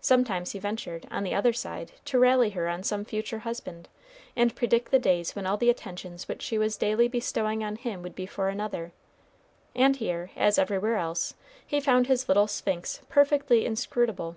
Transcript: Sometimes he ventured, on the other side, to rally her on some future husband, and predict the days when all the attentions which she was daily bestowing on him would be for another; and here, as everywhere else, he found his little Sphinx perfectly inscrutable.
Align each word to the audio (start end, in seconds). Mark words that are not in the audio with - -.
Sometimes 0.00 0.52
he 0.52 0.60
ventured, 0.60 1.08
on 1.10 1.24
the 1.24 1.34
other 1.34 1.52
side, 1.52 1.90
to 2.04 2.20
rally 2.20 2.50
her 2.50 2.68
on 2.68 2.84
some 2.84 3.04
future 3.04 3.40
husband, 3.40 3.88
and 4.36 4.54
predict 4.54 4.92
the 4.92 4.98
days 5.00 5.34
when 5.34 5.44
all 5.44 5.56
the 5.56 5.70
attentions 5.70 6.28
which 6.28 6.40
she 6.40 6.56
was 6.56 6.76
daily 6.76 7.08
bestowing 7.08 7.64
on 7.64 7.74
him 7.74 8.00
would 8.02 8.14
be 8.14 8.26
for 8.26 8.48
another; 8.48 8.92
and 9.74 9.96
here, 9.96 10.30
as 10.36 10.56
everywhere 10.56 10.98
else, 10.98 11.34
he 11.66 11.80
found 11.80 12.06
his 12.06 12.28
little 12.28 12.46
Sphinx 12.46 13.00
perfectly 13.08 13.66
inscrutable. 13.66 14.36